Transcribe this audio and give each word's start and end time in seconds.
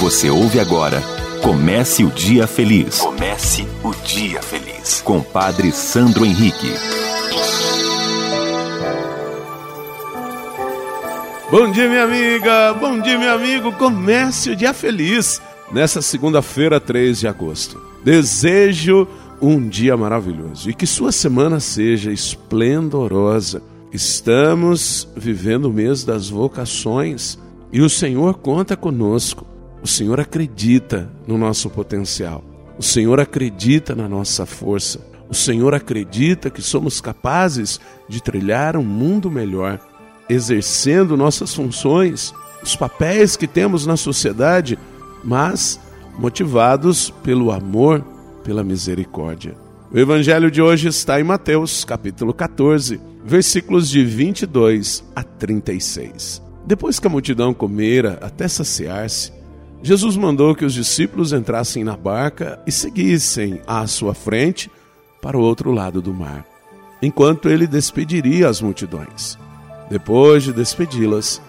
Você 0.00 0.28
ouve 0.28 0.60
agora 0.60 1.02
Comece 1.46 2.02
o 2.02 2.10
Dia 2.10 2.46
Feliz. 2.46 2.98
Comece 2.98 3.66
o 3.84 3.94
Dia 4.04 4.42
Feliz. 4.42 5.00
Com 5.00 5.22
Padre 5.22 5.70
Sandro 5.70 6.24
Henrique. 6.24 6.72
Bom 11.48 11.70
dia, 11.70 11.88
minha 11.88 12.02
amiga. 12.02 12.74
Bom 12.74 13.00
dia, 13.00 13.16
meu 13.16 13.32
amigo. 13.32 13.72
Comece 13.74 14.50
o 14.50 14.56
Dia 14.56 14.74
Feliz. 14.74 15.40
Nessa 15.70 16.02
segunda-feira, 16.02 16.80
3 16.80 17.20
de 17.20 17.28
agosto. 17.28 17.80
Desejo 18.02 19.06
um 19.40 19.68
dia 19.68 19.96
maravilhoso 19.96 20.68
e 20.68 20.74
que 20.74 20.86
sua 20.86 21.12
semana 21.12 21.60
seja 21.60 22.10
esplendorosa. 22.10 23.62
Estamos 23.92 25.08
vivendo 25.16 25.66
o 25.66 25.72
mês 25.72 26.02
das 26.02 26.28
vocações 26.28 27.38
e 27.72 27.80
o 27.80 27.88
Senhor 27.88 28.34
conta 28.38 28.76
conosco. 28.76 29.46
O 29.86 29.88
Senhor 29.88 30.18
acredita 30.18 31.08
no 31.28 31.38
nosso 31.38 31.70
potencial. 31.70 32.42
O 32.76 32.82
Senhor 32.82 33.20
acredita 33.20 33.94
na 33.94 34.08
nossa 34.08 34.44
força. 34.44 34.98
O 35.28 35.34
Senhor 35.34 35.72
acredita 35.76 36.50
que 36.50 36.60
somos 36.60 37.00
capazes 37.00 37.78
de 38.08 38.20
trilhar 38.20 38.76
um 38.76 38.82
mundo 38.82 39.30
melhor, 39.30 39.78
exercendo 40.28 41.16
nossas 41.16 41.54
funções, 41.54 42.34
os 42.64 42.74
papéis 42.74 43.36
que 43.36 43.46
temos 43.46 43.86
na 43.86 43.96
sociedade, 43.96 44.76
mas 45.22 45.78
motivados 46.18 47.10
pelo 47.22 47.52
amor, 47.52 48.04
pela 48.42 48.64
misericórdia. 48.64 49.54
O 49.92 49.96
evangelho 49.96 50.50
de 50.50 50.60
hoje 50.60 50.88
está 50.88 51.20
em 51.20 51.24
Mateus, 51.24 51.84
capítulo 51.84 52.34
14, 52.34 53.00
versículos 53.24 53.88
de 53.88 54.04
22 54.04 55.04
a 55.14 55.22
36. 55.22 56.42
Depois 56.66 56.98
que 56.98 57.06
a 57.06 57.10
multidão 57.10 57.54
comera 57.54 58.18
até 58.20 58.48
saciar-se, 58.48 59.35
Jesus 59.82 60.16
mandou 60.16 60.54
que 60.54 60.64
os 60.64 60.74
discípulos 60.74 61.32
entrassem 61.32 61.84
na 61.84 61.96
barca 61.96 62.58
e 62.66 62.72
seguissem 62.72 63.60
à 63.66 63.86
sua 63.86 64.14
frente 64.14 64.70
para 65.20 65.36
o 65.36 65.40
outro 65.40 65.70
lado 65.70 66.00
do 66.00 66.12
mar, 66.12 66.44
enquanto 67.02 67.48
ele 67.48 67.66
despediria 67.66 68.48
as 68.48 68.60
multidões. 68.60 69.38
Depois 69.90 70.42
de 70.42 70.52
despedi-las, 70.52 71.40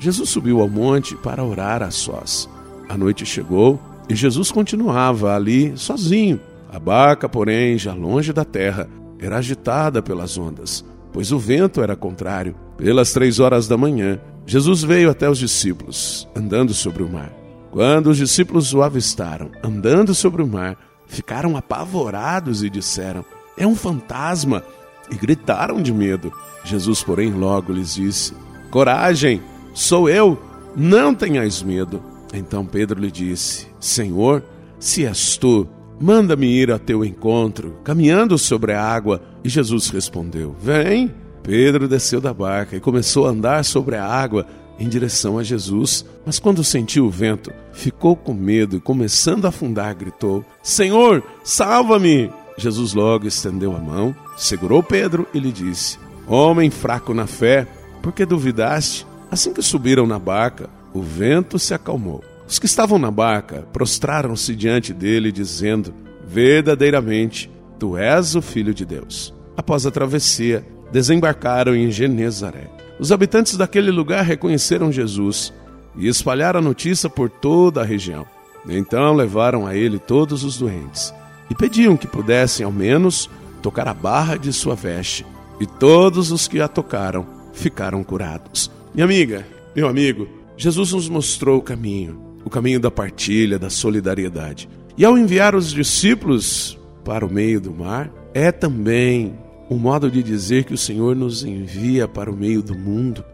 Jesus 0.00 0.28
subiu 0.28 0.60
ao 0.60 0.68
monte 0.68 1.14
para 1.14 1.44
orar 1.44 1.82
a 1.82 1.90
sós. 1.90 2.48
A 2.88 2.96
noite 2.96 3.24
chegou 3.24 3.80
e 4.08 4.14
Jesus 4.14 4.50
continuava 4.50 5.34
ali 5.34 5.76
sozinho. 5.76 6.40
A 6.70 6.78
barca, 6.78 7.28
porém, 7.28 7.78
já 7.78 7.94
longe 7.94 8.32
da 8.32 8.44
terra, 8.44 8.88
era 9.18 9.38
agitada 9.38 10.02
pelas 10.02 10.36
ondas, 10.36 10.84
pois 11.12 11.30
o 11.30 11.38
vento 11.38 11.80
era 11.80 11.94
contrário. 11.94 12.56
Pelas 12.76 13.12
três 13.12 13.38
horas 13.38 13.68
da 13.68 13.76
manhã, 13.76 14.18
Jesus 14.44 14.82
veio 14.82 15.08
até 15.08 15.30
os 15.30 15.38
discípulos, 15.38 16.28
andando 16.34 16.74
sobre 16.74 17.02
o 17.02 17.08
mar. 17.08 17.43
Quando 17.74 18.06
os 18.06 18.18
discípulos 18.18 18.72
o 18.72 18.82
avistaram 18.82 19.50
andando 19.60 20.14
sobre 20.14 20.40
o 20.40 20.46
mar, 20.46 20.78
ficaram 21.08 21.56
apavorados 21.56 22.62
e 22.62 22.70
disseram: 22.70 23.24
É 23.58 23.66
um 23.66 23.74
fantasma! 23.74 24.62
E 25.10 25.16
gritaram 25.16 25.82
de 25.82 25.92
medo. 25.92 26.32
Jesus, 26.62 27.02
porém, 27.02 27.32
logo 27.32 27.72
lhes 27.72 27.96
disse: 27.96 28.32
Coragem, 28.70 29.42
sou 29.74 30.08
eu, 30.08 30.40
não 30.76 31.12
tenhais 31.12 31.64
medo. 31.64 32.00
Então 32.32 32.64
Pedro 32.64 33.00
lhe 33.00 33.10
disse: 33.10 33.66
Senhor, 33.80 34.44
se 34.78 35.04
és 35.04 35.36
tu, 35.36 35.68
manda-me 36.00 36.46
ir 36.46 36.70
a 36.70 36.78
teu 36.78 37.04
encontro, 37.04 37.80
caminhando 37.82 38.38
sobre 38.38 38.72
a 38.72 38.84
água. 38.84 39.20
E 39.42 39.48
Jesus 39.48 39.88
respondeu: 39.88 40.54
Vem. 40.60 41.12
Pedro 41.42 41.86
desceu 41.86 42.22
da 42.22 42.32
barca 42.32 42.74
e 42.74 42.80
começou 42.80 43.26
a 43.26 43.30
andar 43.30 43.64
sobre 43.66 43.96
a 43.96 44.06
água 44.06 44.46
em 44.78 44.88
direção 44.88 45.38
a 45.38 45.42
Jesus, 45.42 46.04
mas 46.26 46.38
quando 46.38 46.64
sentiu 46.64 47.06
o 47.06 47.10
vento, 47.10 47.52
ficou 47.72 48.16
com 48.16 48.34
medo 48.34 48.76
e, 48.76 48.80
começando 48.80 49.44
a 49.44 49.48
afundar, 49.48 49.94
gritou: 49.94 50.44
Senhor, 50.62 51.22
salva-me! 51.42 52.30
Jesus 52.56 52.94
logo 52.94 53.26
estendeu 53.26 53.74
a 53.74 53.80
mão, 53.80 54.14
segurou 54.36 54.82
Pedro 54.82 55.26
e 55.34 55.38
lhe 55.38 55.52
disse: 55.52 55.98
Homem 56.26 56.70
fraco 56.70 57.12
na 57.12 57.26
fé, 57.26 57.66
por 58.02 58.12
que 58.12 58.24
duvidaste? 58.24 59.06
Assim 59.30 59.52
que 59.52 59.62
subiram 59.62 60.06
na 60.06 60.18
barca, 60.18 60.70
o 60.92 61.02
vento 61.02 61.58
se 61.58 61.74
acalmou. 61.74 62.22
Os 62.46 62.58
que 62.58 62.66
estavam 62.66 62.98
na 62.98 63.10
barca 63.10 63.66
prostraram-se 63.72 64.54
diante 64.54 64.92
dele, 64.92 65.32
dizendo: 65.32 65.92
Verdadeiramente, 66.26 67.50
tu 67.78 67.96
és 67.96 68.36
o 68.36 68.42
Filho 68.42 68.72
de 68.72 68.84
Deus. 68.84 69.34
Após 69.56 69.86
a 69.86 69.90
travessia, 69.90 70.64
desembarcaram 70.92 71.74
em 71.74 71.90
Genezaré. 71.90 72.70
Os 73.04 73.12
habitantes 73.12 73.58
daquele 73.58 73.90
lugar 73.90 74.24
reconheceram 74.24 74.90
Jesus 74.90 75.52
e 75.94 76.08
espalharam 76.08 76.58
a 76.58 76.62
notícia 76.62 77.10
por 77.10 77.28
toda 77.28 77.82
a 77.82 77.84
região. 77.84 78.24
Então 78.66 79.12
levaram 79.12 79.66
a 79.66 79.76
ele 79.76 79.98
todos 79.98 80.42
os 80.42 80.56
doentes 80.56 81.12
e 81.50 81.54
pediam 81.54 81.98
que 81.98 82.06
pudessem, 82.06 82.64
ao 82.64 82.72
menos, 82.72 83.28
tocar 83.60 83.86
a 83.88 83.92
barra 83.92 84.38
de 84.38 84.50
sua 84.54 84.74
veste. 84.74 85.26
E 85.60 85.66
todos 85.66 86.32
os 86.32 86.48
que 86.48 86.62
a 86.62 86.66
tocaram 86.66 87.26
ficaram 87.52 88.02
curados. 88.02 88.70
Minha 88.94 89.04
amiga, 89.04 89.46
meu 89.76 89.86
amigo, 89.86 90.26
Jesus 90.56 90.92
nos 90.92 91.06
mostrou 91.06 91.58
o 91.58 91.62
caminho, 91.62 92.38
o 92.42 92.48
caminho 92.48 92.80
da 92.80 92.90
partilha, 92.90 93.58
da 93.58 93.68
solidariedade. 93.68 94.66
E 94.96 95.04
ao 95.04 95.18
enviar 95.18 95.54
os 95.54 95.70
discípulos 95.70 96.78
para 97.04 97.26
o 97.26 97.30
meio 97.30 97.60
do 97.60 97.70
mar, 97.70 98.10
é 98.32 98.50
também 98.50 99.43
um 99.68 99.76
modo 99.76 100.10
de 100.10 100.22
dizer 100.22 100.64
que 100.64 100.74
o 100.74 100.78
Senhor 100.78 101.16
nos 101.16 101.44
envia 101.44 102.06
para 102.06 102.30
o 102.30 102.36
meio 102.36 102.62
do 102.62 102.74
mundo, 102.74 103.24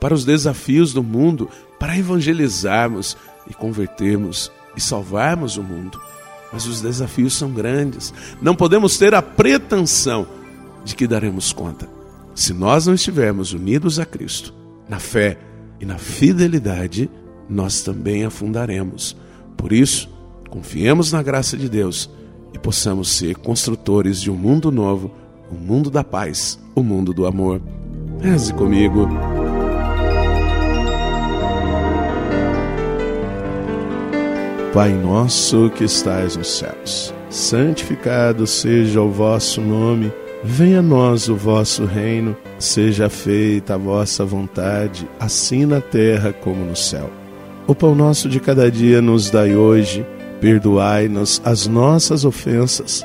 para 0.00 0.14
os 0.14 0.24
desafios 0.24 0.92
do 0.92 1.02
mundo, 1.02 1.48
para 1.78 1.96
evangelizarmos 1.96 3.16
e 3.48 3.54
convertermos 3.54 4.50
e 4.76 4.80
salvarmos 4.80 5.56
o 5.56 5.62
mundo. 5.62 6.00
Mas 6.52 6.66
os 6.66 6.80
desafios 6.80 7.34
são 7.34 7.52
grandes. 7.52 8.12
Não 8.42 8.56
podemos 8.56 8.98
ter 8.98 9.14
a 9.14 9.22
pretensão 9.22 10.26
de 10.84 10.96
que 10.96 11.06
daremos 11.06 11.52
conta. 11.52 11.88
Se 12.34 12.52
nós 12.52 12.86
não 12.86 12.94
estivermos 12.94 13.52
unidos 13.52 13.98
a 14.00 14.06
Cristo, 14.06 14.54
na 14.88 14.98
fé 14.98 15.38
e 15.78 15.84
na 15.84 15.98
fidelidade, 15.98 17.08
nós 17.48 17.82
também 17.82 18.24
afundaremos. 18.24 19.16
Por 19.56 19.72
isso, 19.72 20.08
confiemos 20.48 21.12
na 21.12 21.22
graça 21.22 21.56
de 21.56 21.68
Deus 21.68 22.10
e 22.52 22.58
possamos 22.58 23.08
ser 23.10 23.36
construtores 23.36 24.20
de 24.20 24.30
um 24.30 24.36
mundo 24.36 24.72
novo 24.72 25.12
o 25.50 25.54
mundo 25.54 25.90
da 25.90 26.04
paz, 26.04 26.58
o 26.74 26.82
mundo 26.82 27.12
do 27.12 27.26
amor. 27.26 27.60
Reze 28.20 28.52
comigo. 28.54 29.08
Pai 34.72 34.92
nosso 34.92 35.68
que 35.70 35.82
estais 35.82 36.36
nos 36.36 36.58
céus, 36.58 37.12
santificado 37.28 38.46
seja 38.46 39.02
o 39.02 39.10
vosso 39.10 39.60
nome, 39.60 40.12
venha 40.44 40.78
a 40.78 40.82
nós 40.82 41.28
o 41.28 41.34
vosso 41.34 41.84
reino, 41.84 42.36
seja 42.56 43.08
feita 43.08 43.74
a 43.74 43.76
vossa 43.76 44.24
vontade, 44.24 45.08
assim 45.18 45.66
na 45.66 45.80
terra 45.80 46.32
como 46.32 46.64
no 46.64 46.76
céu. 46.76 47.10
O 47.66 47.74
pão 47.74 47.96
nosso 47.96 48.28
de 48.28 48.38
cada 48.38 48.70
dia 48.70 49.02
nos 49.02 49.28
dai 49.28 49.56
hoje, 49.56 50.06
perdoai-nos 50.40 51.42
as 51.44 51.66
nossas 51.66 52.24
ofensas, 52.24 53.04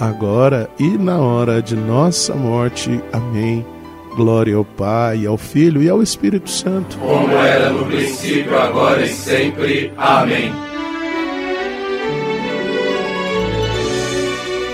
agora 0.00 0.70
e 0.78 0.88
na 0.96 1.18
hora 1.18 1.60
de 1.60 1.76
nossa 1.76 2.34
morte. 2.34 3.00
Amém. 3.12 3.64
Glória 4.16 4.56
ao 4.56 4.64
Pai, 4.64 5.26
ao 5.26 5.36
Filho 5.36 5.82
e 5.82 5.88
ao 5.88 6.02
Espírito 6.02 6.50
Santo. 6.50 6.96
Como 6.98 7.32
era 7.32 7.70
no 7.70 7.84
princípio, 7.84 8.58
agora 8.58 9.04
e 9.04 9.08
sempre. 9.08 9.92
Amém. 9.96 10.52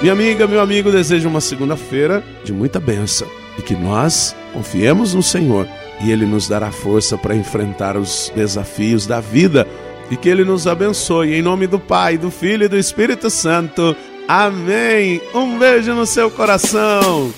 Minha 0.00 0.14
amiga, 0.14 0.46
meu 0.46 0.60
amigo, 0.60 0.90
desejo 0.90 1.28
uma 1.28 1.42
segunda-feira 1.42 2.24
de 2.42 2.52
muita 2.52 2.80
bênção 2.80 3.28
e 3.58 3.62
que 3.62 3.74
nós 3.74 4.34
confiemos 4.52 5.14
no 5.14 5.22
Senhor 5.22 5.68
e 6.02 6.10
Ele 6.10 6.24
nos 6.24 6.48
dará 6.48 6.72
força 6.72 7.18
para 7.18 7.36
enfrentar 7.36 7.96
os 7.96 8.32
desafios 8.34 9.06
da 9.06 9.20
vida 9.20 9.68
e 10.10 10.16
que 10.16 10.28
Ele 10.28 10.44
nos 10.44 10.66
abençoe. 10.66 11.34
Em 11.34 11.42
nome 11.42 11.66
do 11.66 11.78
Pai, 11.78 12.16
do 12.16 12.30
Filho 12.30 12.64
e 12.64 12.68
do 12.68 12.78
Espírito 12.78 13.28
Santo. 13.28 13.94
Amém. 14.32 15.20
Um 15.34 15.58
beijo 15.58 15.92
no 15.92 16.06
seu 16.06 16.30
coração. 16.30 17.32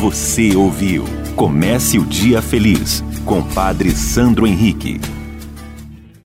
Você 0.00 0.56
ouviu 0.56 1.04
Comece 1.36 1.98
o 1.98 2.04
Dia 2.06 2.40
Feliz 2.40 3.04
com 3.26 3.42
Padre 3.42 3.90
Sandro 3.90 4.46
Henrique. 4.46 4.98